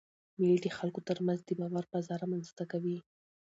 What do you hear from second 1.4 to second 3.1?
د باور فضا رامنځ ته کوي.